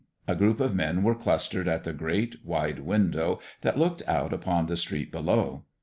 A 0.27 0.33
group 0.33 0.59
of 0.59 0.73
men 0.73 1.03
were 1.03 1.13
clustered 1.13 1.67
at 1.67 1.83
the 1.83 1.93
great, 1.93 2.37
wide 2.43 2.79
window 2.79 3.39
that 3.61 3.77
looked 3.77 4.01
out 4.07 4.33
upon 4.33 4.65
the 4.65 4.75
street 4.75 5.11
below. 5.11 5.65